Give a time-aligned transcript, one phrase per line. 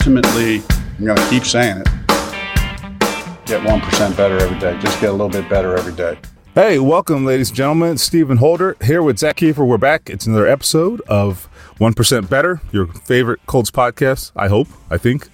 [0.00, 0.62] ultimately,
[0.98, 1.86] I'm going to keep saying it.
[3.44, 4.78] Get 1% better every day.
[4.80, 6.18] Just get a little bit better every day.
[6.54, 7.98] Hey, welcome, ladies and gentlemen.
[7.98, 9.62] Stephen Holder here with Zach Keefer.
[9.66, 10.08] We're back.
[10.08, 14.32] It's another episode of 1% Better, your favorite Colts podcast.
[14.34, 15.28] I hope, I think,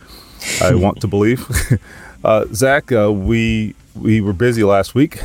[0.61, 1.47] I want to believe.
[2.25, 5.23] uh, Zach, uh, we we were busy last week.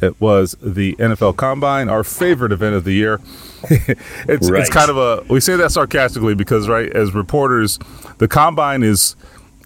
[0.00, 3.20] It was the NFL Combine, our favorite event of the year.
[3.70, 4.60] it's, right.
[4.60, 7.78] it's kind of a we say that sarcastically because right as reporters,
[8.18, 9.16] the Combine is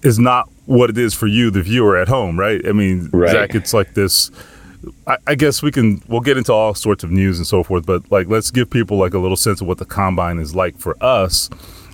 [0.03, 2.67] is not what it is for you, the viewer at home, right?
[2.67, 3.31] I mean, right.
[3.31, 4.31] Zach, it's like this.
[5.07, 7.87] I, I, guess we can we'll get into all sorts of news and so forth,
[7.87, 10.77] but like let's give people like a little sense of what the combine is like
[10.79, 11.49] for us,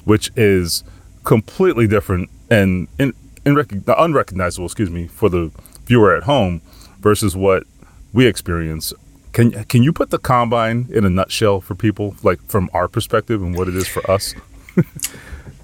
[0.04, 0.84] which is
[1.24, 3.12] completely different and in,
[3.44, 5.50] in rec- unrecognizable, excuse me, for the
[5.84, 6.62] viewer at home
[7.00, 7.64] versus what
[8.12, 8.92] we experience.
[9.32, 13.42] Can can you put the combine in a nutshell for people, like from our perspective
[13.42, 14.34] and what it is for us?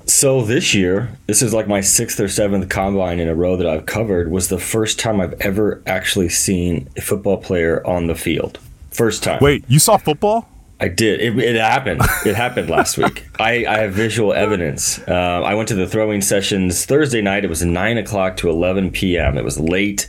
[0.07, 3.67] So this year, this is like my sixth or seventh combine in a row that
[3.67, 4.31] I've covered.
[4.31, 8.59] Was the first time I've ever actually seen a football player on the field.
[8.91, 9.39] First time.
[9.41, 10.49] Wait, you saw football?
[10.79, 11.21] I did.
[11.21, 12.03] It, it happened.
[12.27, 13.27] It happened last week.
[13.39, 14.99] I, I, have visual evidence.
[15.09, 17.45] Uh, I went to the throwing sessions Thursday night.
[17.45, 19.39] It was nine o'clock to eleven p.m.
[19.39, 20.09] It was late.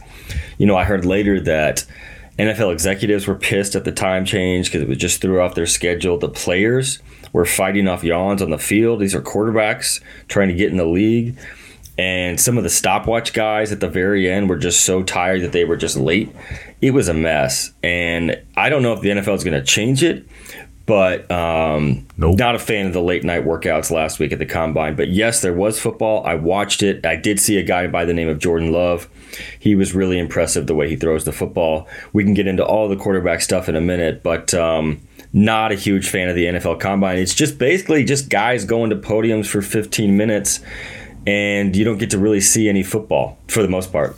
[0.58, 1.86] You know, I heard later that
[2.38, 6.18] NFL executives were pissed at the time change because it just threw off their schedule.
[6.18, 7.00] The players
[7.32, 9.00] were fighting off yawns on the field.
[9.00, 11.38] These are quarterbacks trying to get in the league.
[11.98, 15.54] And some of the stopwatch guys at the very end were just so tired that
[15.54, 16.36] they were just late.
[16.82, 17.72] It was a mess.
[17.84, 20.26] And I don't know if the NFL is going to change it,
[20.86, 22.38] but um, nope.
[22.38, 24.96] not a fan of the late night workouts last week at the combine.
[24.96, 26.26] But yes, there was football.
[26.26, 27.06] I watched it.
[27.06, 29.10] I did see a guy by the name of Jordan Love.
[29.60, 31.88] He was really impressive the way he throws the football.
[32.14, 35.02] We can get into all the quarterback stuff in a minute, but um,
[35.34, 37.18] not a huge fan of the NFL Combine.
[37.18, 40.60] It's just basically just guys going to podiums for 15 minutes,
[41.26, 44.16] and you don't get to really see any football for the most part.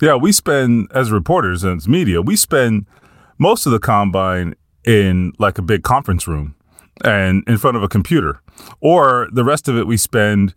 [0.00, 2.86] Yeah, we spend as reporters and as media, we spend
[3.36, 4.54] most of the combine
[4.88, 6.54] in like a big conference room
[7.04, 8.40] and in front of a computer,
[8.80, 10.54] or the rest of it we spend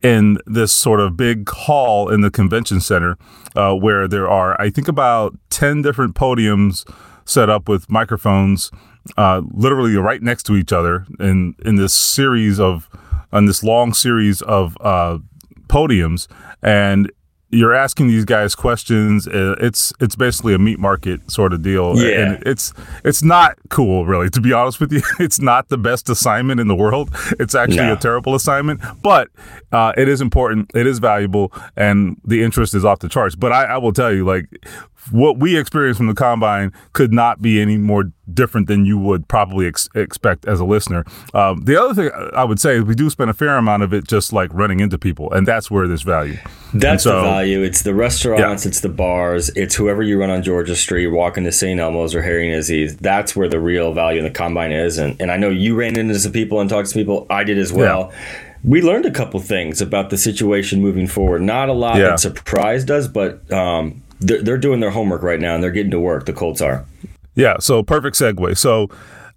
[0.00, 3.18] in this sort of big hall in the convention center
[3.56, 6.88] uh, where there are, I think, about 10 different podiums
[7.24, 8.70] set up with microphones
[9.16, 12.88] uh, literally right next to each other in in this series of
[13.32, 15.18] on this long series of uh,
[15.66, 16.28] podiums,
[16.62, 17.10] and
[17.54, 19.26] you're asking these guys questions.
[19.26, 22.20] Uh, it's it's basically a meat market sort of deal, yeah.
[22.20, 22.72] and it's
[23.04, 24.28] it's not cool, really.
[24.30, 27.14] To be honest with you, it's not the best assignment in the world.
[27.38, 27.94] It's actually no.
[27.94, 29.28] a terrible assignment, but
[29.72, 30.70] uh, it is important.
[30.74, 33.36] It is valuable, and the interest is off the charts.
[33.36, 34.46] But I, I will tell you, like
[35.10, 39.28] what we experienced from the combine could not be any more different than you would
[39.28, 41.04] probably ex- expect as a listener.
[41.34, 43.92] Um, the other thing I would say is we do spend a fair amount of
[43.92, 46.38] it just like running into people, and that's where there's value.
[46.72, 47.62] That's so, the value.
[47.62, 48.68] It's the restaurants, yeah.
[48.68, 51.78] it's the bars, it's whoever you run on Georgia Street, walking to St.
[51.78, 52.96] Elmo's or Harry and Izzy's.
[52.96, 54.98] That's where the real value in the combine is.
[54.98, 57.26] And, and I know you ran into some people and talked to people.
[57.30, 58.10] I did as well.
[58.10, 61.42] Yeah we learned a couple things about the situation moving forward.
[61.42, 62.08] Not a lot yeah.
[62.08, 65.90] that surprised us, but um, they're, they're doing their homework right now and they're getting
[65.92, 66.26] to work.
[66.26, 66.84] The Colts are.
[67.34, 67.58] Yeah.
[67.58, 68.56] So perfect segue.
[68.56, 68.88] So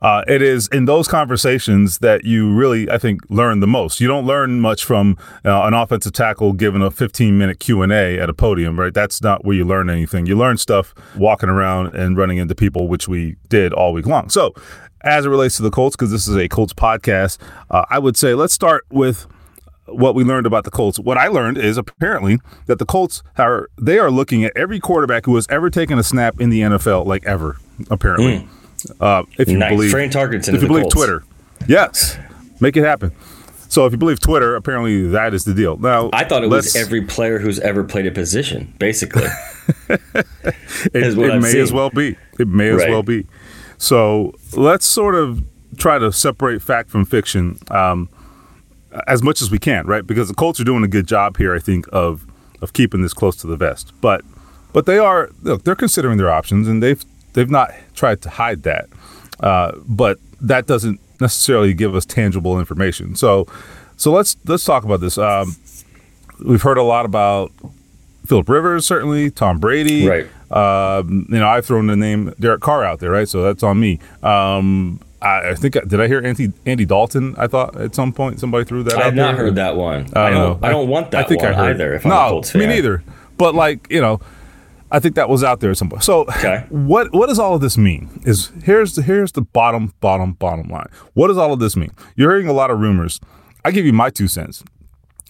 [0.01, 3.99] uh, it is in those conversations that you really, I think, learn the most.
[3.99, 7.91] You don't learn much from uh, an offensive tackle giving a 15 minute Q and
[7.91, 8.93] A at a podium, right?
[8.93, 10.27] That's not where you learn anything.
[10.27, 14.29] You learn stuff walking around and running into people, which we did all week long.
[14.29, 14.53] So,
[15.01, 17.37] as it relates to the Colts, because this is a Colts podcast,
[17.71, 19.25] uh, I would say let's start with
[19.87, 20.99] what we learned about the Colts.
[20.99, 25.25] What I learned is apparently that the Colts are they are looking at every quarterback
[25.25, 27.57] who has ever taken a snap in the NFL, like ever.
[27.89, 29.01] Apparently, mm.
[29.01, 29.71] uh, if you nice.
[29.71, 30.95] believe Fran Tarkenton if you believe Colts.
[30.95, 31.23] Twitter,
[31.67, 32.17] yes,
[32.59, 33.11] make it happen.
[33.69, 35.77] So if you believe Twitter, apparently that is the deal.
[35.77, 39.27] Now I thought it was every player who's ever played a position, basically.
[39.89, 40.01] it,
[40.93, 41.61] it may seen.
[41.61, 42.15] as well be.
[42.39, 42.89] It may as right.
[42.89, 43.27] well be.
[43.77, 45.43] So let's sort of
[45.77, 47.59] try to separate fact from fiction.
[47.69, 48.09] Um,
[49.07, 50.05] as much as we can, right?
[50.05, 52.25] Because the Colts are doing a good job here, I think, of
[52.61, 53.93] of keeping this close to the vest.
[54.01, 54.23] But
[54.73, 57.03] but they are look, they're considering their options, and they've
[57.33, 58.87] they've not tried to hide that.
[59.39, 63.15] Uh, but that doesn't necessarily give us tangible information.
[63.15, 63.47] So
[63.97, 65.17] so let's let's talk about this.
[65.17, 65.55] Um,
[66.43, 67.51] we've heard a lot about
[68.25, 70.07] Philip Rivers, certainly Tom Brady.
[70.07, 70.27] Right.
[70.51, 73.27] Um, you know, I've thrown the name Derek Carr out there, right?
[73.27, 73.99] So that's on me.
[74.23, 77.35] Um, I, I think did I hear Andy Andy Dalton?
[77.37, 78.93] I thought at some point somebody threw that.
[78.93, 79.01] Out.
[79.01, 79.45] I have not there.
[79.45, 80.07] heard that one.
[80.13, 80.61] I, I don't.
[80.61, 80.67] Know.
[80.67, 81.25] I don't want that.
[81.25, 81.75] I think I heard.
[81.75, 81.95] either.
[81.95, 82.59] If no, I'm a Colts fan.
[82.61, 83.03] me neither.
[83.37, 84.19] But like you know,
[84.91, 86.03] I think that was out there at some point.
[86.03, 86.65] So okay.
[86.69, 88.21] what what does all of this mean?
[88.25, 90.89] Is here's the here's the bottom bottom bottom line.
[91.13, 91.91] What does all of this mean?
[92.15, 93.19] You're hearing a lot of rumors.
[93.65, 94.63] I give you my two cents.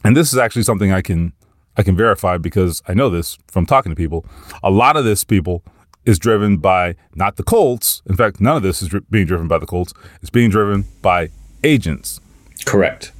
[0.03, 1.33] and this is actually something I can
[1.77, 4.25] I can verify because I know this from talking to people.
[4.63, 5.63] A lot of this people
[6.07, 8.01] is driven by not the Colts.
[8.07, 9.93] In fact, none of this is dri- being driven by the Colts.
[10.21, 11.29] It's being driven by
[11.63, 12.19] agents.
[12.65, 13.11] Correct.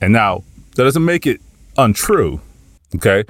[0.00, 0.44] And now
[0.76, 1.40] that doesn't make it
[1.76, 2.40] untrue.
[2.94, 3.24] Okay.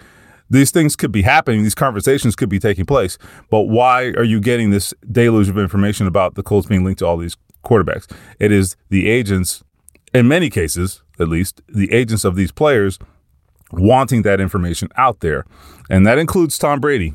[0.49, 3.19] These things could be happening, these conversations could be taking place,
[3.51, 7.07] but why are you getting this deluge of information about the Colts being linked to
[7.07, 8.09] all these quarterbacks?
[8.39, 9.65] It is the agents,
[10.15, 13.01] in many cases, at least, the agents of these players
[13.73, 15.45] wanting that information out there.
[15.91, 17.15] And that includes Tom Brady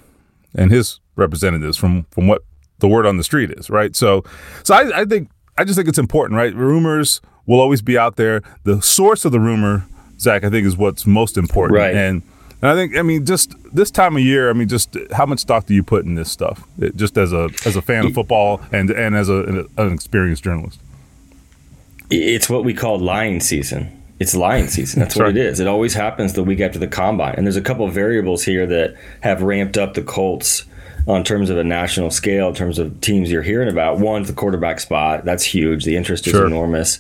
[0.56, 2.44] and his representatives from from what
[2.80, 3.96] the word on the street is, right?
[3.96, 4.24] So
[4.64, 6.54] so I, I think I just think it's important, right?
[6.54, 8.42] Rumors will always be out there.
[8.64, 9.86] The source of the rumor,
[10.20, 11.78] Zach, I think is what's most important.
[11.78, 11.96] Right.
[11.96, 12.22] And
[12.62, 15.40] and I think I mean just this time of year, I mean just how much
[15.40, 16.64] stock do you put in this stuff?
[16.80, 20.44] It, just as a as a fan of football and and as a, an experienced
[20.44, 20.80] journalist.
[22.10, 24.01] It's what we call lying season.
[24.22, 25.00] It's lion season.
[25.00, 25.36] That's, what right.
[25.36, 25.60] it is.
[25.60, 27.34] It always happens the week after the combine.
[27.36, 30.64] And there's a couple of variables here that have ramped up the Colts
[31.08, 33.98] on terms of a national scale, in terms of teams you're hearing about.
[33.98, 35.26] One, the quarterback spot.
[35.26, 35.86] That's huge.
[35.86, 36.46] The interest is Sure.
[36.46, 37.00] enormous.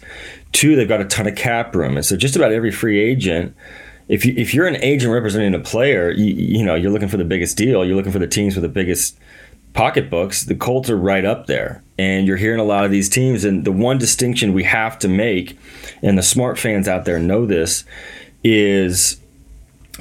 [0.51, 1.95] Two, they've got a ton of cap room.
[1.95, 3.55] And so just about every free agent,
[4.07, 7.17] if you if you're an agent representing a player, you, you know, you're looking for
[7.17, 7.85] the biggest deal.
[7.85, 9.15] You're looking for the teams with the biggest
[9.73, 11.83] pocketbooks, the Colts are right up there.
[11.97, 13.43] And you're hearing a lot of these teams.
[13.43, 15.57] And the one distinction we have to make,
[16.01, 17.83] and the smart fans out there know this,
[18.43, 19.21] is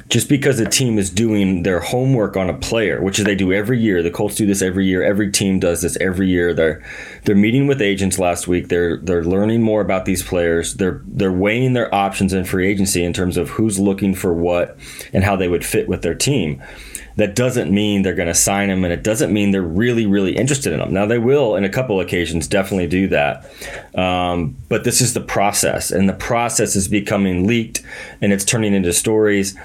[0.07, 3.79] just because a team is doing their homework on a player, which they do every
[3.79, 5.03] year, the Colts do this every year.
[5.03, 6.53] Every team does this every year.
[6.53, 6.83] They're
[7.25, 8.69] they're meeting with agents last week.
[8.69, 10.75] They're they're learning more about these players.
[10.75, 14.77] They're they're weighing their options in free agency in terms of who's looking for what
[15.13, 16.61] and how they would fit with their team.
[17.17, 20.35] That doesn't mean they're going to sign them, and it doesn't mean they're really, really
[20.35, 20.93] interested in them.
[20.93, 23.45] Now, they will, in a couple occasions, definitely do that.
[23.95, 27.81] Um, but this is the process, and the process is becoming leaked,
[28.21, 29.55] and it's turning into stories.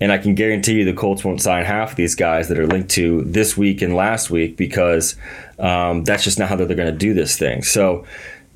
[0.00, 2.66] And I can guarantee you the Colts won't sign half of these guys that are
[2.66, 5.16] linked to this week and last week because
[5.58, 7.62] um, that's just not how they're going to do this thing.
[7.62, 8.04] So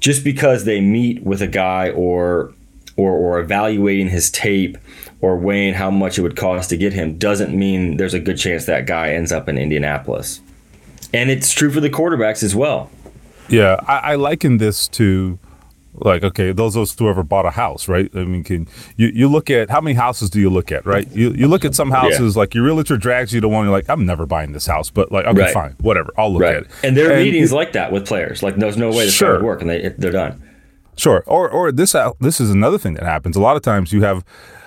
[0.01, 2.53] just because they meet with a guy or
[2.97, 4.77] or, or evaluating his tape
[5.21, 8.39] or weighing how much it would cost to get him doesn't mean there's a good
[8.39, 10.41] chance that guy ends up in Indianapolis.
[11.13, 12.91] And it's true for the quarterbacks as well.
[13.49, 15.39] Yeah, I, I liken this to
[15.95, 18.09] like okay, those us who ever bought a house, right?
[18.15, 21.07] I mean, can you, you look at how many houses do you look at, right?
[21.11, 23.91] You you look at some houses like your realtor drags you to one, you're like,
[23.91, 25.53] I'm never buying this house, but like, okay, Right.
[25.53, 26.57] fine, whatever, I'll look Right.
[26.57, 26.69] at it.
[26.85, 28.41] And there are And meetings like that with players.
[28.43, 29.33] Like there's no way this Sure.
[29.35, 30.41] would work and they they're done.
[30.97, 31.25] Sure.
[31.27, 33.35] Or or this uh, this is another thing that happens.
[33.37, 34.25] A lot of times you have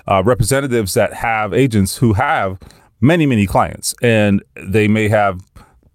[0.08, 2.58] uh, representatives that have agents who have
[3.02, 5.42] many many clients, and they may have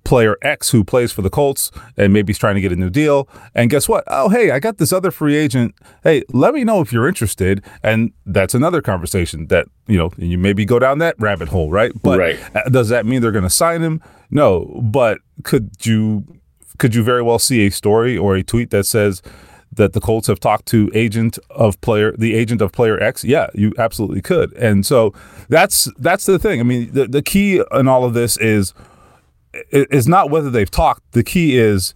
[0.05, 2.89] player X who plays for the Colts and maybe he's trying to get a new
[2.89, 3.29] deal.
[3.55, 4.05] And guess what?
[4.07, 5.75] Oh, hey, I got this other free agent.
[6.03, 7.63] Hey, let me know if you're interested.
[7.83, 11.93] And that's another conversation that you know you maybe go down that rabbit hole, right?
[12.03, 12.39] But Right.
[12.57, 14.01] uh, does that mean they're going to sign him?
[14.31, 14.81] No.
[14.83, 16.25] But could you
[16.79, 19.21] could you very well see a story or a tweet that says
[19.73, 23.25] that the Colts have talked to agent of player the agent of player X?
[23.25, 24.53] Yeah, you absolutely could.
[24.55, 25.13] And so
[25.49, 26.61] that's that's the thing.
[26.61, 28.75] I mean, the the key in all of this is
[29.71, 31.13] is not whether they've talked.
[31.13, 31.95] The key is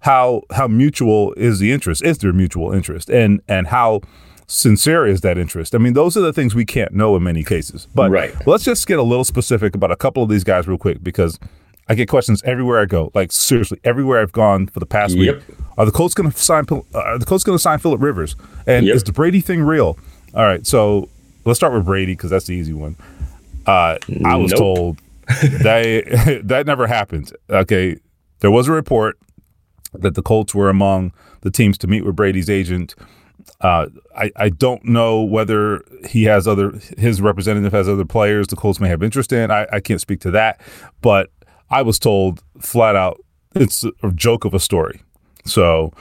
[0.00, 2.02] how how mutual is the interest?
[2.02, 3.08] Is there mutual interest?
[3.10, 4.00] And and how
[4.46, 5.74] sincere is that interest?
[5.74, 7.88] I mean, those are the things we can't know in many cases.
[7.94, 8.34] But Right.
[8.46, 11.38] let's just get a little specific about a couple of these guys real quick because
[11.88, 13.10] I get questions everywhere I go.
[13.14, 15.36] Like seriously, everywhere I've gone for the past Yep.
[15.36, 15.44] week.
[15.76, 16.64] Are the Colts going to sign?
[16.70, 18.36] Uh, Are the Colts going to sign Philip Rivers?
[18.66, 18.96] And Yep.
[18.96, 19.98] is the Brady thing real?
[20.34, 21.08] All right, so
[21.44, 22.96] let's start with Brady because that's the easy one.
[23.66, 24.58] Uh, I was Nope.
[24.58, 24.98] told
[25.62, 27.32] that that never happened.
[27.50, 27.96] Okay,
[28.40, 29.18] there was a report
[29.94, 31.12] that the Colts were among
[31.42, 32.94] the teams to meet with Brady's agent.
[33.60, 33.86] Uh,
[34.16, 38.80] I, I don't know whether he has other his representative has other players the Colts
[38.80, 39.50] may have interest in.
[39.50, 40.60] I, I can't speak to that,
[41.02, 41.30] but
[41.70, 43.20] I was told flat out
[43.54, 45.00] it's a joke of a story.
[45.44, 45.92] So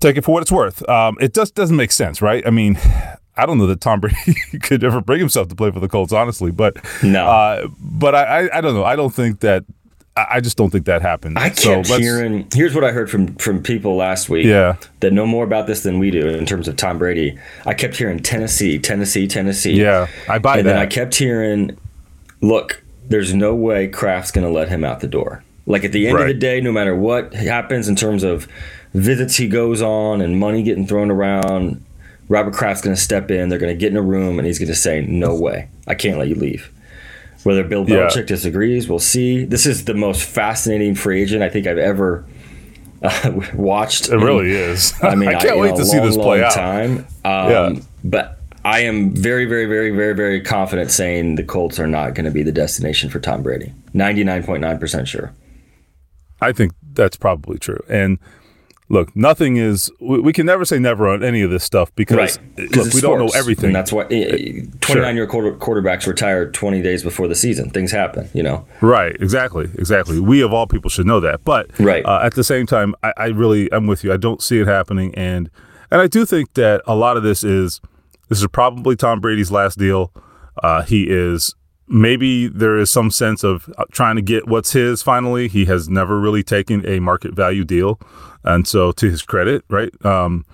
[0.00, 0.86] take it for what it's worth.
[0.88, 2.46] Um, it just doesn't make sense, right?
[2.46, 2.78] I mean,
[3.38, 6.12] I don't know that Tom Brady could ever bring himself to play for the Colts,
[6.12, 6.50] honestly.
[6.50, 7.26] But No.
[7.26, 8.84] uh, but I, I I don't know.
[8.84, 9.64] I don't think that.
[10.18, 11.38] I just don't think that happened.
[11.38, 12.48] I kept let's- hearing.
[12.54, 14.46] Here's what I heard from from people last week.
[14.46, 14.76] Yeah.
[15.00, 17.38] that know more about this than we do in terms of Tom Brady.
[17.66, 19.74] I kept hearing Tennessee, Tennessee, Tennessee.
[19.74, 20.72] Yeah, I buy and that.
[20.72, 21.76] then I kept hearing,
[22.40, 25.42] look, there's no way Kraft's going to let him out the door.
[25.66, 28.46] Like at the end of the day, no matter what happens in terms of
[28.94, 31.84] visits he goes on and money getting thrown around,
[32.28, 33.48] Robert Kraft's going to step in.
[33.48, 35.94] They're going to get in a room and he's going to say, "No way, I
[35.94, 36.70] can't let you leave."
[37.42, 38.08] Whether Bill Yeah.
[38.08, 39.44] Belichick disagrees, we'll see.
[39.44, 42.24] This is the most fascinating free agent I think I've ever
[43.02, 44.08] uh, watched.
[44.08, 44.92] It really is.
[45.02, 46.52] I mean, I can't in wait to see this play long out.
[46.54, 46.98] Time.
[47.24, 47.80] Um, Yeah.
[48.02, 48.35] But
[48.66, 52.32] I am very, very, very, very, very confident saying the Colts are not going to
[52.32, 53.72] be the destination for Tom Brady.
[53.94, 55.32] Ninety nine point nine percent sure.
[56.40, 57.78] I think that's probably true.
[57.88, 58.18] And
[58.88, 59.92] look, nothing is.
[60.00, 62.58] We, we, can never say never on any of this stuff because right.
[62.76, 63.66] look, we don't know everything.
[63.66, 65.56] And that's why twenty-nine-year sure.
[65.58, 67.70] quarterbacks retire twenty days before the season.
[67.70, 68.66] Things happen, you know.
[68.80, 69.14] Right.
[69.20, 69.70] Exactly.
[69.74, 70.18] Exactly.
[70.18, 71.44] We of all people should know that.
[71.44, 72.04] But right.
[72.04, 74.12] Uh, at the same time, I, I really am with you.
[74.12, 75.50] I don't see it happening, and
[75.88, 77.80] and I do think that a lot of this is
[78.28, 80.12] this is probably Tom Brady's last deal.
[80.62, 81.54] Uh, he is
[81.88, 85.48] maybe there is some sense of uh, trying to get what's his finally.
[85.48, 88.00] He has never really taken a market value deal.
[88.44, 89.92] And so, to his credit, right?
[90.04, 90.44] Um,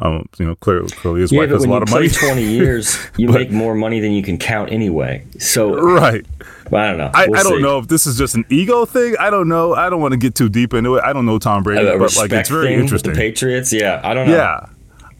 [0.00, 2.08] um, you know, clearly, clearly his yeah, wife has a lot of money.
[2.08, 5.24] Twenty years, you but, make more money than you can count anyway.
[5.38, 6.26] So, right.
[6.66, 7.10] I don't know.
[7.12, 9.14] I, we'll I don't know if this is just an ego thing.
[9.20, 9.74] I don't know.
[9.74, 11.04] I don't want to get too deep into it.
[11.04, 13.12] I don't know Tom Brady, but like it's very interesting.
[13.12, 14.00] the Patriots, yeah.
[14.02, 14.34] I don't know.
[14.34, 14.66] Yeah.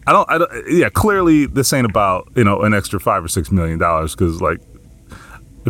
[0.05, 0.51] I don't, I don't.
[0.69, 4.41] Yeah, clearly this ain't about you know an extra five or six million dollars because
[4.41, 4.59] like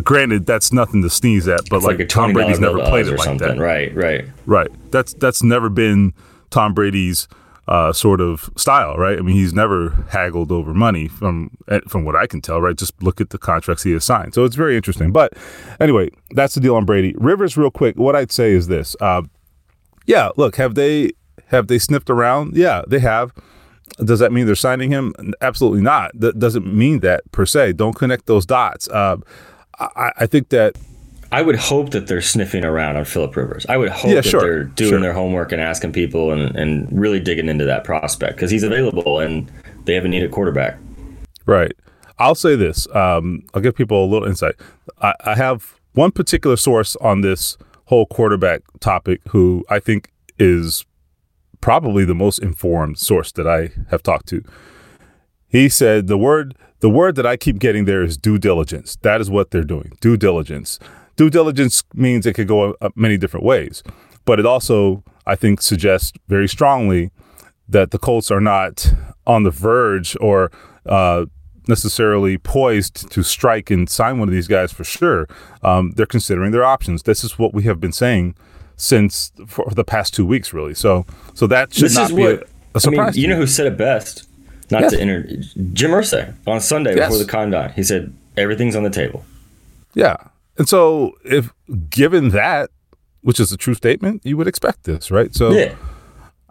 [0.02, 3.20] Granted, that's nothing to sneeze at, but like, like Tom Brady's never played it like
[3.20, 3.58] something.
[3.58, 3.62] that.
[3.62, 4.68] Right, right, right.
[4.90, 6.14] That's that's never been
[6.50, 7.28] Tom Brady's
[7.68, 9.16] uh, sort of style, right?
[9.16, 12.76] I mean, he's never haggled over money from eh, from what I can tell, right?
[12.76, 14.34] Just look at the contracts he has signed.
[14.34, 15.12] So it's very interesting.
[15.12, 15.34] But
[15.78, 17.14] anyway, that's the deal on Brady.
[17.16, 17.96] Rivers, real quick.
[17.96, 19.22] What I'd say is this: uh,
[20.06, 21.12] yeah, look, have they
[21.46, 22.56] have they sniffed around?
[22.56, 23.32] Yeah, they have.
[24.04, 25.14] Does that mean they're signing him?
[25.40, 26.10] Absolutely not.
[26.14, 27.74] That doesn't mean that per se.
[27.74, 28.88] Don't connect those dots.
[28.88, 29.18] Uh,
[29.78, 30.76] I, I think that
[31.32, 33.66] I would hope that they're sniffing around on Philip Rivers.
[33.68, 35.00] I would hope yeah, that sure, they're doing sure.
[35.00, 39.18] their homework and asking people and, and really digging into that prospect because he's available
[39.18, 39.50] and
[39.84, 40.78] they have a needed quarterback.
[41.46, 41.72] Right.
[42.18, 42.86] I'll say this.
[42.94, 44.54] Um, I'll give people a little insight.
[45.02, 50.84] I, I have one particular source on this whole quarterback topic who I think is
[51.64, 54.44] probably the most informed source that I have talked to.
[55.48, 58.96] He said the word the word that I keep getting there is due diligence.
[58.96, 59.96] That is what they're doing.
[60.02, 60.78] Due diligence.
[61.16, 63.82] Due diligence means it could go many different ways,
[64.26, 67.10] but it also, I think, suggests very strongly
[67.66, 68.92] that the Colts are not
[69.26, 70.52] on the verge or
[70.84, 71.24] uh,
[71.66, 75.26] necessarily poised to strike and sign one of these guys for sure.
[75.62, 77.04] Um, they're considering their options.
[77.04, 78.34] This is what we have been saying
[78.76, 80.74] since for the past two weeks, really.
[80.74, 82.98] So, so that should this not be what, a, a surprise.
[82.98, 84.28] I mean, you know who said it best?
[84.70, 84.92] Not yes.
[84.92, 85.22] to enter
[85.72, 87.08] Jim Irsay on Sunday yes.
[87.08, 87.72] before the combine.
[87.72, 89.24] He said everything's on the table.
[89.94, 90.16] Yeah,
[90.58, 91.52] and so if
[91.90, 92.70] given that,
[93.22, 95.34] which is a true statement, you would expect this, right?
[95.34, 95.52] So.
[95.52, 95.74] Yeah.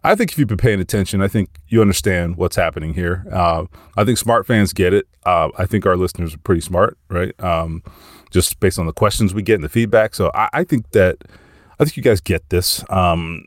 [0.06, 3.26] I think if you've been paying attention, I think you understand what's happening here.
[3.32, 5.08] Uh, I think smart fans get it.
[5.26, 7.34] Uh, I think our listeners are pretty smart, right?
[7.42, 7.84] Um,
[8.30, 10.14] just based on the questions we get and the feedback.
[10.14, 11.20] So I, I think that
[11.84, 12.84] I think you guys get this.
[12.90, 13.46] Um,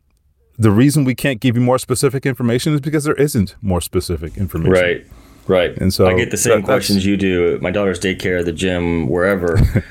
[0.59, 4.37] the reason we can't give you more specific information is because there isn't more specific
[4.37, 4.73] information.
[4.73, 5.07] Right.
[5.47, 5.76] Right.
[5.78, 7.59] And so I get the same that, questions you do.
[7.62, 9.59] My daughter's daycare, the gym, wherever.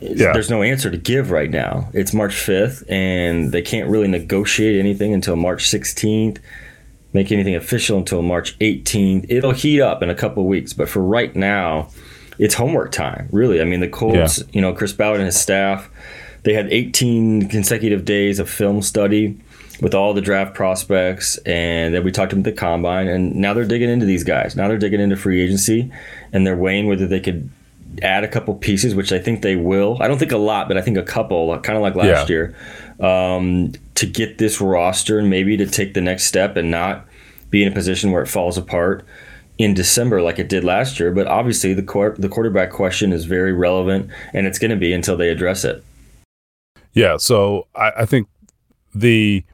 [0.00, 0.32] yeah.
[0.32, 1.90] There's no answer to give right now.
[1.92, 6.38] It's March 5th, and they can't really negotiate anything until March 16th,
[7.12, 9.26] make anything official until March 18th.
[9.28, 11.90] It'll heat up in a couple weeks, but for right now,
[12.38, 13.60] it's homework time, really.
[13.60, 14.44] I mean, the Colts, yeah.
[14.52, 15.90] you know, Chris Ballard and his staff,
[16.46, 19.36] they had 18 consecutive days of film study
[19.80, 23.34] with all the draft prospects, and then we talked to them at the combine, and
[23.34, 24.54] now they're digging into these guys.
[24.54, 25.90] Now they're digging into free agency,
[26.32, 27.50] and they're weighing whether they could
[28.00, 29.98] add a couple pieces, which I think they will.
[30.00, 32.36] I don't think a lot, but I think a couple, kind of like last yeah.
[32.36, 32.56] year,
[33.00, 37.06] um, to get this roster and maybe to take the next step and not
[37.50, 39.04] be in a position where it falls apart
[39.58, 41.10] in December like it did last year.
[41.10, 45.16] But obviously, the the quarterback question is very relevant, and it's going to be until
[45.16, 45.82] they address it.
[46.96, 48.26] Yeah, so I, I think
[48.94, 49.44] the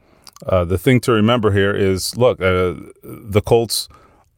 [0.47, 2.73] uh, the thing to remember here is look, uh,
[3.03, 3.89] the Colts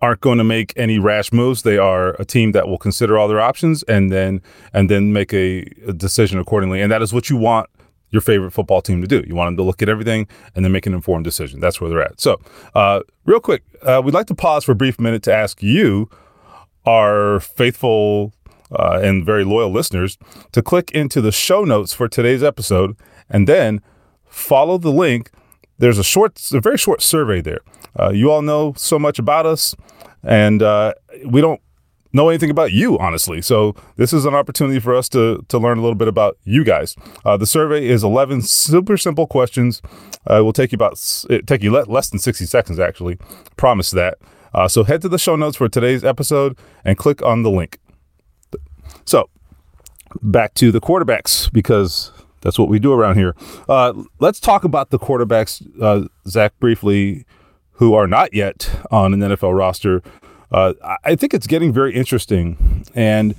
[0.02, 1.62] aren't going to make any rash moves.
[1.62, 4.42] They are a team that will consider all their options and then
[4.74, 6.82] and then make a, a, decision accordingly.
[6.82, 7.70] And that is what you want
[8.10, 9.24] your favorite football team to do.
[9.28, 11.60] You want them to look at everything and then make an informed decision.
[11.60, 12.20] That's where they're at.
[12.20, 12.42] So,
[12.74, 16.10] uh, real quick, uh, we'd like to pause for a brief minute to ask you,
[16.86, 18.34] our faithful
[18.72, 20.18] uh, and very loyal listeners,
[20.52, 22.96] to click into the show notes for today's episode
[23.30, 23.82] and then
[24.26, 25.32] follow the link
[25.78, 27.60] there's a short, a very short survey there.
[28.00, 29.76] Uh, you all know so much about us,
[30.24, 30.94] and uh,
[31.26, 31.62] we don't
[32.14, 33.42] know anything about you, honestly.
[33.42, 36.64] So this is an opportunity for us to to learn a little bit about you
[36.64, 36.96] guys.
[37.26, 39.82] Uh, the survey is 11 super simple questions.
[40.30, 43.18] Uh, it will take you about it take you le- less than 60 seconds, actually.
[43.58, 44.18] Promise that.
[44.54, 47.80] Uh, so head to the show notes for today's episode and click on the link.
[49.06, 49.30] So
[50.22, 53.36] back to the quarterbacks because that's what we do around here.
[53.68, 57.26] Uh, let's talk about the quarterbacks, uh, Zach, briefly,
[57.72, 60.02] who are not yet on an NFL roster.
[60.52, 63.36] uh, I think it's getting very interesting, and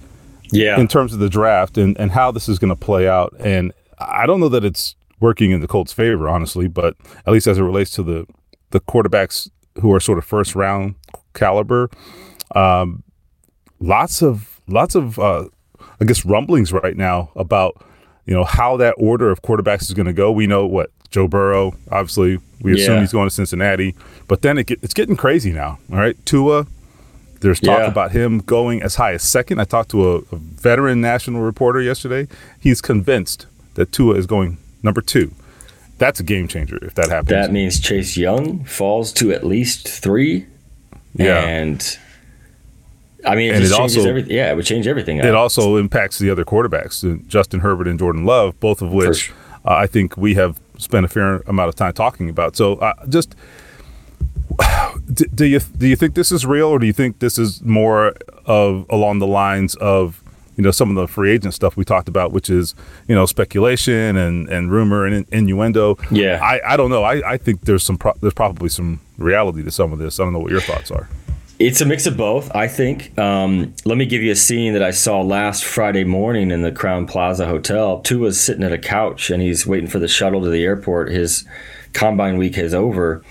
[0.53, 3.35] yeah, in terms of the draft and and how this is going to play out.
[3.39, 6.97] And I don't know that it's working in the Colts' favor, honestly, but
[7.27, 8.27] at least as it relates to the
[8.71, 9.49] the quarterbacks
[9.81, 10.97] who are sort of first round
[11.35, 11.89] caliber.
[12.55, 13.05] Um,
[13.79, 15.49] lots of lots of uh,
[16.01, 17.83] I guess rumblings right now about
[18.27, 20.31] you know how that order of quarterbacks is going to go.
[20.33, 23.01] We know what Joe Burrow, obviously, we assume Yeah.
[23.01, 23.95] he's going to Cincinnati,
[24.29, 25.79] but then it get, it's getting crazy now.
[25.91, 26.67] All right, Tua.
[27.41, 27.87] There's talk Yeah.
[27.87, 29.61] about him going as high as second.
[29.61, 32.27] I talked to a, a veteran national reporter yesterday.
[32.59, 35.33] He's convinced that Tua is going number two.
[35.99, 37.31] That's a game changer if that happens.
[37.31, 40.47] that means Chase Young falls to at least three.
[41.15, 41.41] Yeah.
[41.45, 41.99] and
[43.27, 44.31] I mean, it And it changes also- everything.
[44.33, 45.19] Yeah, it would change everything.
[45.19, 49.19] it also impacts the other quarterbacks, uh, Justin Herbert and Jordan Love, both of which
[49.25, 49.37] sure.
[49.67, 52.57] uh, I think we have spent a fair amount of time talking about.
[52.57, 53.35] So, uh, just
[55.13, 57.63] do, do you do you think this is real, or do you think this is
[57.63, 58.15] more
[58.47, 60.23] of along the lines of
[60.57, 62.75] you know some of the free agent stuff we talked about, which is
[63.09, 65.99] you know speculation and, and rumor and innuendo?
[66.11, 66.39] Yeah.
[66.43, 67.03] I, I don't know.
[67.03, 70.19] I, I think there's some pro- there's probably some reality to some of this.
[70.21, 71.09] I don't know what your thoughts are.
[71.59, 73.19] It's a mix of both, I think.
[73.19, 76.71] Um, let me give you a scene that I saw last Friday morning in the
[76.71, 78.01] Crowne Plaza Hotel.
[78.01, 81.11] Tua's sitting at a couch and he's waiting for the shuttle to the airport.
[81.11, 81.47] His
[81.95, 83.23] combine week is over.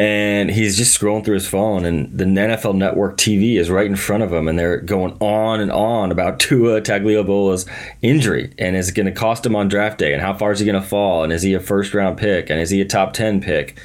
[0.00, 3.96] And he's just scrolling through his phone, and the NFL Network TV is right in
[3.96, 7.66] front of him, and they're going on and on about Tua Tagovailoa's
[8.00, 10.58] injury, and is it going to cost him on draft day, and how far is
[10.58, 12.86] he going to fall, and is he a first round pick, and is he a
[12.86, 13.78] top ten pick?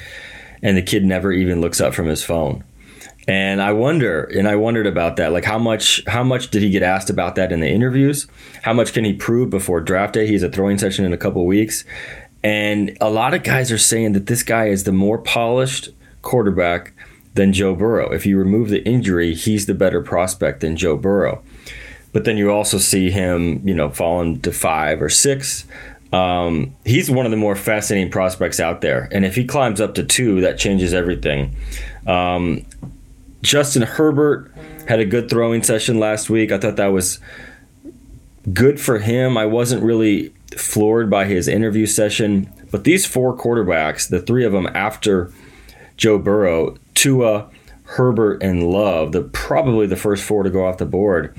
[0.62, 2.64] And the kid never even looks up from his phone.
[3.28, 5.32] And I wonder, and I wondered about that.
[5.32, 8.28] Like how much how much did he get asked about that in the interviews?
[8.62, 10.26] How much can he prove before draft day?
[10.26, 11.84] He's a throwing session in a couple weeks.
[12.44, 15.88] And a lot of guys are saying that this guy is the more polished
[16.22, 16.92] quarterback
[17.34, 18.12] than Joe Burrow.
[18.12, 21.42] If you remove the injury, he's the better prospect than Joe Burrow.
[22.12, 25.66] But then you also see him, you know, falling to five or six.
[26.12, 29.08] Um, he's one of the more fascinating prospects out there.
[29.10, 31.56] And if he climbs up to two, that changes everything.
[32.06, 32.64] Um,
[33.42, 34.52] Justin Herbert
[34.88, 36.50] had a good throwing session last week.
[36.52, 37.20] I thought that was
[38.52, 39.36] good for him.
[39.36, 44.52] I wasn't really floored by his interview session, but these four quarterbacks, the three of
[44.52, 45.32] them after
[45.96, 47.50] Joe Burrow, Tua,
[47.84, 51.36] Herbert, and Love, the probably the first four to go off the board.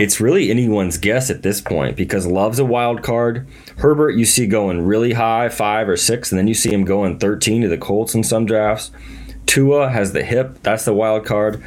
[0.00, 3.48] It's really anyone's guess at this point because Love's a wild card.
[3.78, 7.18] Herbert, you see going really high, five or six, and then you see him going
[7.18, 8.92] 13 to the Colts in some drafts.
[9.48, 11.60] Tua has the hip, that's the wild card.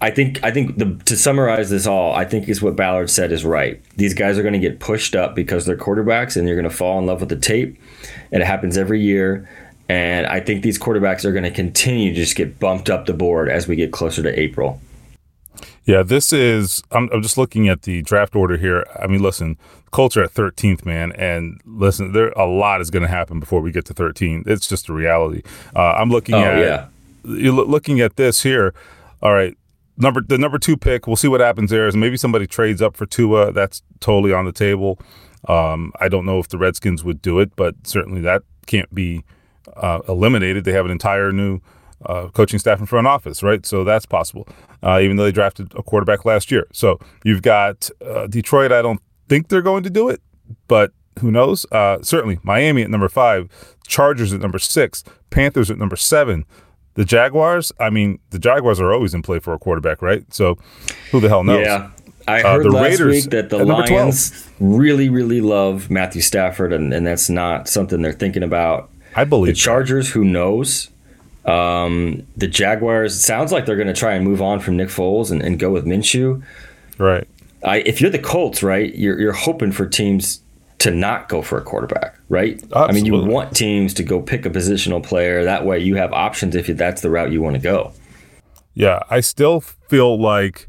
[0.00, 3.30] I think I think the, to summarize this all, I think is what Ballard said
[3.30, 3.80] is right.
[3.96, 6.76] These guys are going to get pushed up because they're quarterbacks, and you're going to
[6.76, 7.78] fall in love with the tape.
[8.32, 9.48] And it happens every year.
[9.88, 13.12] And I think these quarterbacks are going to continue to just get bumped up the
[13.12, 14.80] board as we get closer to April.
[15.84, 16.82] Yeah, this is.
[16.90, 18.84] I'm, I'm just looking at the draft order here.
[19.00, 19.56] I mean, listen,
[19.92, 23.60] Colts are at 13th, man, and listen, there a lot is going to happen before
[23.60, 24.44] we get to 13.
[24.46, 25.42] It's just a reality.
[25.76, 26.86] Uh, I'm looking Oh, at yeah.
[27.24, 28.74] Looking at this here.
[29.22, 29.56] All right,
[29.96, 31.06] number the number two pick.
[31.06, 31.86] We'll see what happens there.
[31.86, 33.52] Is maybe somebody trades up for Tua.
[33.52, 34.98] That's totally on the table.
[35.48, 39.24] Um, I don't know if the Redskins would do it, but certainly that can't be
[39.76, 40.64] uh, eliminated.
[40.64, 41.60] They have an entire new
[42.04, 43.64] uh, coaching staff and front office, right?
[43.66, 44.46] So that's possible.
[44.82, 48.72] Uh, even though they drafted a quarterback last year, so you've got uh, Detroit.
[48.72, 50.20] I don't think they're going to do it,
[50.66, 51.66] but who knows?
[51.70, 53.48] Uh, certainly, Miami at number five,
[53.86, 56.44] Chargers at number six, Panthers at number seven.
[56.94, 57.72] The Jaguars.
[57.80, 60.24] I mean, the Jaguars are always in play for a quarterback, right?
[60.32, 60.58] So
[61.10, 61.64] who the hell knows?
[61.66, 61.90] Yeah.
[62.28, 63.90] I Uh, heard the last Raiders week that the at number 12.
[63.90, 68.90] Lions really, really love Matthew Stafford, and, and that's not something they're thinking about.
[69.16, 69.58] I believe The.
[69.60, 70.88] Chargers, who knows?
[71.44, 74.88] Um, the Jaguars, it sounds like they're going to try and move on from Nick
[74.88, 76.42] Foles and, and go with Minshew.
[76.98, 77.26] right.
[77.64, 80.40] I, if you're the Colts, right, you're, you're hoping for teams
[80.82, 82.60] to not go for a quarterback, right?
[82.74, 85.44] I mean, you want teams to go pick a positional player.
[85.44, 87.92] That way you have options if that's the route you want to go.
[88.74, 90.66] Yeah, I still feel like,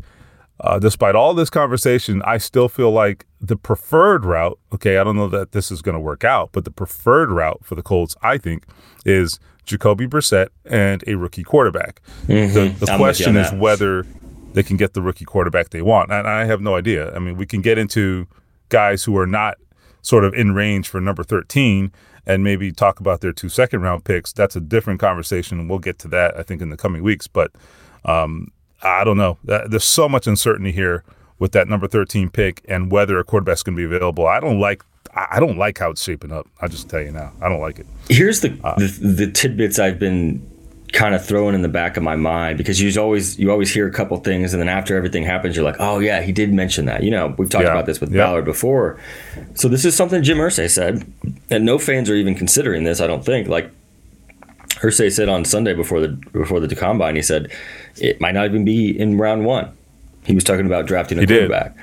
[0.60, 4.60] uh, despite all this conversation, I still feel like the preferred route.
[4.72, 7.62] Okay, I don't know that this is going to work out, but the preferred route
[7.64, 8.66] for the Colts, I think,
[9.06, 12.02] is Jacoby Brissett and a rookie quarterback.
[12.28, 12.80] The, the Mm-hmm.
[12.82, 14.06] With you question is whether
[14.54, 17.12] they can get the rookie quarterback they want, and I have no idea.
[17.16, 18.28] I mean, we can get into
[18.70, 19.58] guys who are not
[20.04, 21.92] sort of in range for number thirteen.
[22.26, 24.32] And maybe talk about their two second round picks.
[24.32, 25.68] That's a different conversation.
[25.68, 27.28] We'll get to that, I think, in the coming weeks.
[27.28, 27.52] But
[28.06, 28.50] um,
[28.82, 29.38] I don't know.
[29.44, 31.04] There's so much uncertainty here
[31.40, 34.26] with that number 13 pick and whether a quarterback's going to be available.
[34.26, 34.84] I don't like.
[35.14, 36.48] I I don't like how it's shaping up.
[36.62, 37.34] I'll just tell you now.
[37.42, 37.88] I don't like it.
[38.08, 40.50] Here's the, the the tidbits I've been
[40.94, 43.88] kind of throwing in the back of my mind because you always you always hear
[43.88, 46.86] a couple things and then after everything happens you're like oh yeah he did mention
[46.86, 47.02] that.
[47.04, 47.72] You know we've talked Yeah.
[47.72, 48.26] about this with Yeah.
[48.28, 49.00] Ballard before.
[49.56, 51.04] So this is something Jim Irsay said
[51.50, 53.48] and no fans are even considering this I don't think.
[53.48, 53.72] Like
[54.82, 57.52] Irsay said on Sunday before the before the combine he said
[57.98, 59.72] it might not even be in round one.
[60.26, 61.76] He was talking about drafting a He quarterback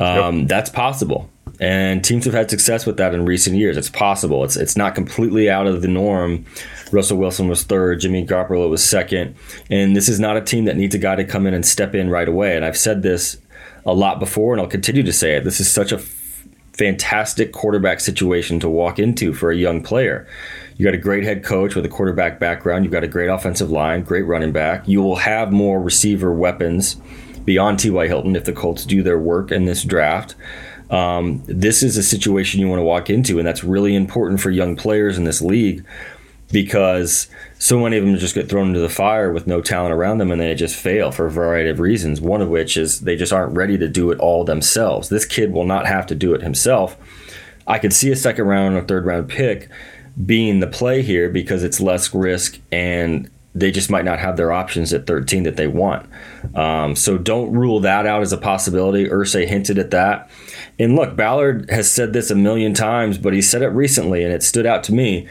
[0.00, 1.30] um, that's possible.
[1.58, 3.78] And teams have had success with that in recent years.
[3.78, 4.44] It's possible.
[4.44, 6.44] It's it's not completely out of the norm
[6.92, 9.34] Russell Wilson was third, Jimmy Garoppolo was second,
[9.70, 11.94] and this is not a team that needs a guy to come in and step
[11.94, 12.56] in right away.
[12.56, 13.38] And I've said this
[13.84, 15.44] a lot before, and I'll continue to say it.
[15.44, 20.26] This is such a f- fantastic quarterback situation to walk into for a young player.
[20.76, 22.84] You got a great head coach with a quarterback background.
[22.84, 24.86] You've got a great offensive line, great running back.
[24.86, 26.96] You will have more receiver weapons
[27.44, 28.08] beyond T.Y.
[28.08, 30.34] Hilton if the Colts do their work in this draft.
[30.90, 34.50] Um, this is a situation you want to walk into, and that's really important for
[34.50, 35.84] young players in this league
[36.52, 37.28] because
[37.58, 40.30] so many of them just get thrown into the fire with no talent around them
[40.30, 42.20] and they just fail for a variety of reasons.
[42.20, 45.08] One of which is they just aren't ready to do it all themselves.
[45.08, 46.96] This kid will not have to do it himself.
[47.66, 49.68] I could see a second round or third round pick
[50.24, 54.52] being the play here because it's less risk and they just might not have their
[54.52, 56.06] options at 13 that they want.
[56.54, 59.08] Um, so don't rule that out as a possibility.
[59.08, 60.30] Irsay hinted at that.
[60.78, 64.32] And look, Ballard has said this a million times, but he said it recently and
[64.32, 65.26] it stood out to me.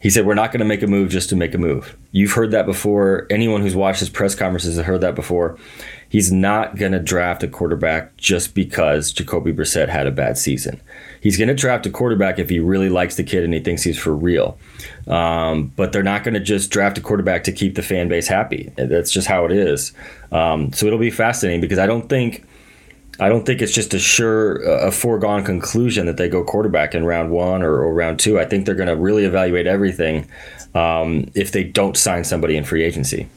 [0.00, 1.96] He said, We're not going to make a move just to make a move.
[2.12, 3.26] You've heard that before.
[3.30, 5.58] Anyone who's watched his press conferences has heard that before.
[6.08, 10.80] He's not going to draft a quarterback just because Jacoby Brissett had a bad season.
[11.20, 13.82] He's going to draft a quarterback if he really likes the kid and he thinks
[13.82, 14.56] he's for real.
[15.06, 18.28] Um, but they're not going to just draft a quarterback to keep the fan base
[18.28, 18.72] happy.
[18.76, 19.92] That's just how it is.
[20.32, 22.44] Um, so it'll be fascinating because I don't think.
[23.20, 27.04] I don't think it's just a sure, a foregone conclusion that they go quarterback in
[27.04, 28.38] round one or, or round two.
[28.38, 30.28] I think they're going to really evaluate everything
[30.74, 33.28] um, if they don't sign somebody in free agency.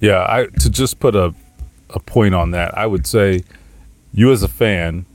[0.00, 1.34] Yeah, I to just put a
[1.90, 3.44] a point on that, I would say
[4.12, 5.06] you as a fan,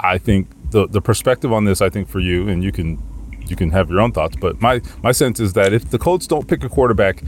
[0.00, 3.02] I think the the perspective on this, I think for you, and you can
[3.46, 6.26] you can have your own thoughts, but my my sense is that if the Colts
[6.26, 7.22] don't pick a quarterback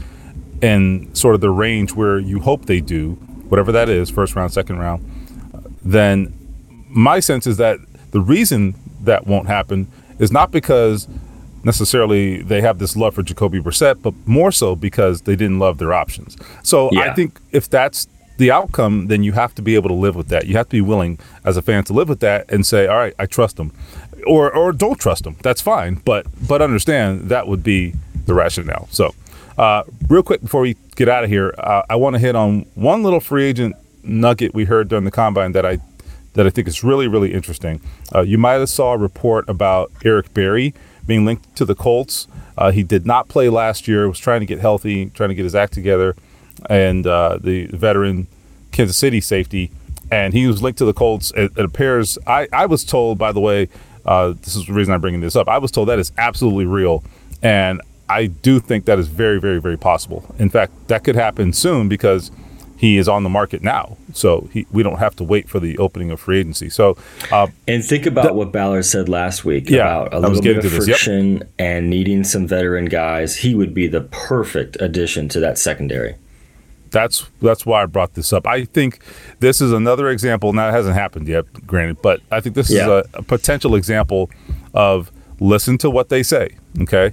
[0.61, 3.11] in sort of the range where you hope they do,
[3.49, 5.07] whatever that is, first round, second round,
[5.93, 6.33] then
[6.89, 7.79] my sense is that
[8.11, 9.87] the reason that won't happen
[10.19, 11.07] is not because
[11.63, 15.77] necessarily they have this love for Jacoby Brissett, but more so because they didn't love
[15.77, 16.37] their options.
[16.63, 20.15] So I think if that's the outcome, then you have to be able to live
[20.15, 20.45] with that.
[20.47, 22.95] You have to be willing as a fan to live with that and say, "All
[22.95, 23.71] right, I trust them,"
[24.25, 25.35] or or don't trust them.
[25.41, 27.93] That's fine, but but understand that would be
[28.25, 28.87] the rationale.
[28.91, 29.15] So,
[29.57, 32.65] uh, real quick before we get out of here, uh, I want to hit on
[32.75, 33.75] one little free agent
[34.07, 35.79] nugget we heard during the combine that I
[36.33, 37.81] that I think is really really interesting.
[38.13, 40.73] Uh, you might have saw a report about Eric Berry
[41.05, 42.27] being linked to the Colts.
[42.57, 44.07] Uh, he did not play last year.
[44.07, 46.15] Was trying to get healthy, trying to get his act together,
[46.69, 48.27] and uh, the veteran
[48.71, 49.71] Kansas City safety,
[50.11, 51.31] and he was linked to the Colts.
[51.35, 52.17] It, it appears.
[52.27, 53.69] I, I was told, by the way,
[54.05, 55.47] uh, this is the reason I'm bringing this up.
[55.47, 57.03] I was told that is absolutely real,
[57.41, 60.35] and I do think that is very, very, very possible.
[60.39, 62.31] In fact, that could happen soon because
[62.77, 63.97] he is on the market now.
[64.13, 66.69] So he, we don't have to wait for the opening of free agency.
[66.69, 66.95] So
[67.31, 70.63] uh, And think about what Ballard said last week Yeah, about a little bit of
[70.63, 70.97] this, yep.
[70.97, 73.35] friction and needing some veteran guys.
[73.37, 76.15] He would be the perfect addition to that secondary.
[76.91, 78.47] that's that's why I brought this up.
[78.47, 78.99] I think
[79.39, 80.53] this is another example.
[80.53, 82.83] Now it hasn't happened yet, granted, but I think this Yeah.
[82.83, 84.29] is a, a potential example
[84.73, 86.49] of listen to what they say.
[86.81, 87.11] Okay,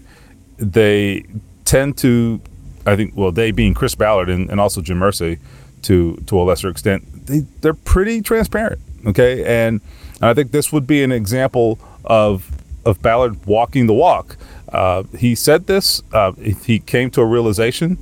[0.58, 1.24] they
[1.64, 2.40] tend to,
[2.86, 5.38] I think, well, they being Chris Ballard and, and also Jim Irsay,
[5.82, 8.80] to to a lesser extent, they they're pretty transparent.
[9.06, 9.80] Okay, and
[10.22, 12.50] I think this would be an example of
[12.84, 14.36] of Ballard walking the walk.
[14.72, 16.02] Uh, he said this.
[16.12, 17.98] Uh, he came to a realization.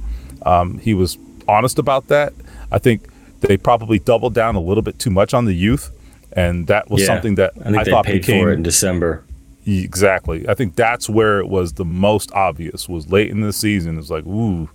[0.46, 2.32] Um, he was honest about that.
[2.70, 3.08] I think
[3.40, 5.90] they probably doubled down a little bit too much on the youth,
[6.32, 7.06] and that was Yeah.
[7.08, 9.24] something that I I they thought paid became for it in December.
[9.66, 10.48] Exactly.
[10.48, 12.88] I think that's where it was the most obvious.
[12.88, 13.98] Was late in the season.
[13.98, 14.68] It's like, ooh,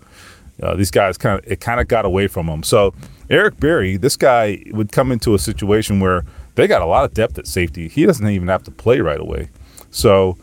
[0.62, 2.64] uh, these guys kind of it kind of got away from them.
[2.64, 2.94] So
[3.30, 6.24] Eric Berry, this guy would come into a situation where
[6.56, 7.88] they got a lot of depth at safety.
[7.88, 9.50] He doesn't even have to play right away.
[9.92, 10.38] So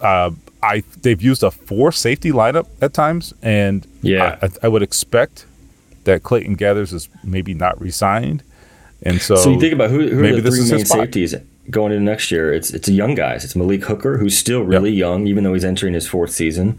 [0.00, 0.30] uh,
[0.62, 4.38] I they've used a four safety lineup at times, and Yeah.
[4.40, 5.44] I, I would expect
[6.04, 8.42] that Clayton Geathers is maybe not re-signed,
[9.02, 10.86] and so, So you think about who, who maybe are the this three is main
[10.86, 11.34] safeties
[11.70, 12.52] going into next year?
[12.52, 13.44] It's it's a young guys.
[13.44, 16.78] It's Malik Hooker, who's still really young, even though he's entering his fourth season.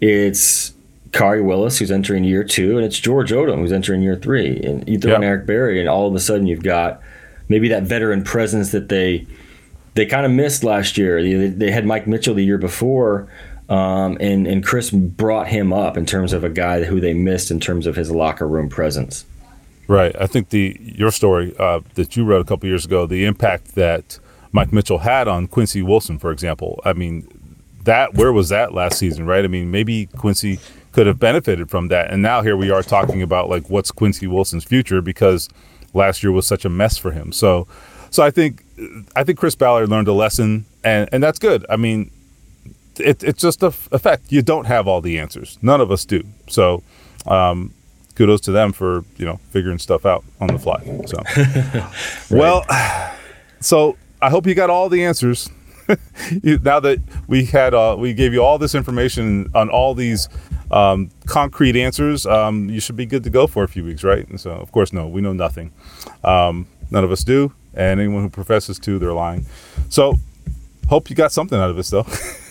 [0.00, 0.72] It's
[1.12, 4.56] Khari Willis, who's entering year two, and it's George Odum, who's entering year three.
[4.62, 7.00] And you throw in Eric Berry, and all of a sudden you've got
[7.48, 9.26] maybe that veteran presence that they
[9.94, 11.22] they kind of missed last year.
[11.22, 13.28] They, they had Mike Mitchell the year before,
[13.68, 17.50] Um, and and Chris brought him up in terms of a guy who they missed
[17.50, 19.24] in terms of his locker room presence.
[19.86, 20.14] Right.
[20.20, 23.74] I think the your story uh, that you wrote a couple years ago, the impact
[23.74, 24.18] that
[24.54, 26.80] Mike Mitchell had on Quincy Wilson, for example.
[26.84, 27.26] I mean,
[27.82, 29.44] that where was that last season, right?
[29.44, 30.60] I mean, maybe Quincy
[30.92, 34.28] could have benefited from that, and now here we are talking about like what's Quincy
[34.28, 35.48] Wilson's future because
[35.92, 37.32] last year was such a mess for him.
[37.32, 37.66] So,
[38.10, 38.62] so I think
[39.16, 41.66] I think Chris Ballard learned a lesson, and and that's good.
[41.68, 42.12] I mean,
[42.96, 44.30] it, it's just a, f- a fact.
[44.30, 45.58] You don't have all the answers.
[45.60, 46.22] None of us do.
[46.48, 46.82] So.
[47.26, 47.74] Um,
[48.16, 50.78] kudos to them for you know figuring stuff out on the fly.
[51.06, 52.30] So, right.
[52.30, 52.64] well,
[53.60, 55.50] so I hope you got all the answers.
[56.42, 60.30] you, now that we had, uh, we gave you all this information on all these
[60.70, 64.26] um, concrete answers, um, you should be good to go for a few weeks, right?
[64.26, 65.72] And so, of course, no, we know nothing.
[66.24, 69.44] Um, none of us do, and anyone who professes to, they're lying.
[69.90, 70.14] So,
[70.88, 72.06] hope you got something out of this, though.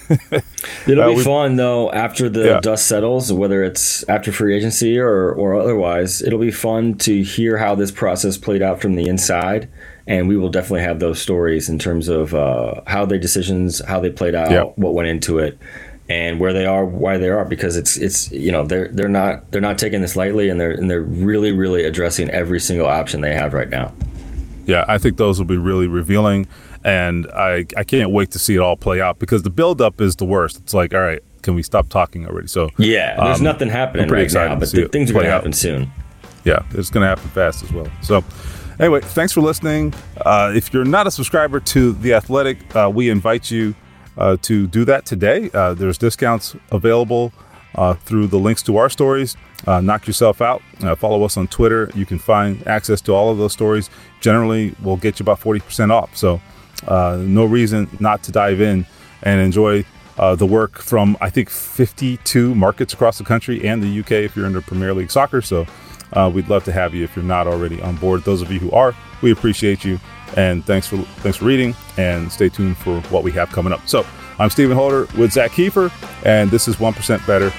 [0.87, 2.59] It'll uh, be fun though after the yeah.
[2.59, 6.21] dust settles, whether it's after free agency or or otherwise.
[6.21, 9.69] It'll be fun to hear how this process played out from the inside,
[10.07, 13.99] and we will definitely have those stories in terms of uh, how their decisions, how
[13.99, 14.63] they played out, yeah.
[14.75, 15.57] what went into it,
[16.09, 17.45] and where they are, why they are.
[17.45, 20.71] Because it's it's you know they're they're not they're not taking this lightly, and they're
[20.71, 23.93] and they're really really addressing every single option they have right now.
[24.65, 26.47] Yeah, I think those will be really revealing
[26.83, 30.15] and I I can't wait to see it all play out because the buildup is
[30.15, 30.57] the worst.
[30.57, 32.47] It's like, all right, can we stop talking already?
[32.47, 35.53] So yeah, there's um, nothing happening right now, but the, things are going to happen
[35.53, 35.91] soon.
[36.43, 37.87] Yeah, it's going to happen fast as well.
[38.01, 38.23] So.
[38.79, 39.93] Anyway, thanks for listening.
[40.25, 43.75] Uh, if you're not a subscriber to The Athletic, uh, we invite you
[44.17, 45.49] uh, to do that today.
[45.53, 47.31] Uh, there's discounts available
[47.75, 49.37] uh, through the links to our stories.
[49.65, 50.61] Uh, knock yourself out.
[50.97, 51.89] follow us on Twitter.
[51.95, 53.89] You can find access to all of those stories.
[54.21, 56.15] Generally, we'll get you about 40% off.
[56.17, 56.41] So
[56.89, 58.85] no reason not to dive in
[59.21, 59.85] and enjoy
[60.17, 64.35] uh, the work from I think 52 markets across the country and the UK if
[64.35, 65.41] you're into Premier League soccer.
[65.41, 65.65] So
[66.13, 68.23] uh, we'd love to have you if you're not already on board.
[68.23, 69.99] Those of you who are, we appreciate you
[70.35, 73.87] and thanks for thanks for reading and stay tuned for what we have coming up.
[73.87, 74.05] So
[74.39, 75.91] I'm Stephen Holder with Zach Keefer
[76.25, 77.51] and this is One Percent Better.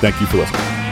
[0.00, 0.89] Thank you for listening.